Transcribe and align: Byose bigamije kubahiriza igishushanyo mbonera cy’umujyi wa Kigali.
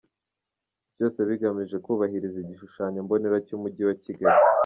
Byose 0.93 1.19
bigamije 1.29 1.77
kubahiriza 1.85 2.37
igishushanyo 2.39 2.99
mbonera 3.05 3.37
cy’umujyi 3.45 3.81
wa 3.87 3.95
Kigali. 4.03 4.41